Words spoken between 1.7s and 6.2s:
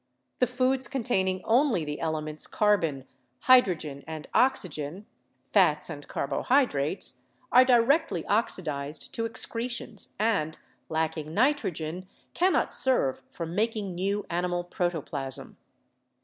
the elements carbon, hydrogen and oxygen (fats and